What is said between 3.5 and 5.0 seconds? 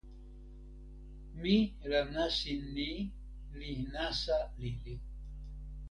li nasa lili.